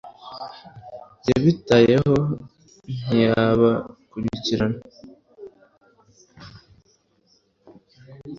[1.29, 2.15] yabitayeho...
[2.95, 4.65] ntiyabakurikira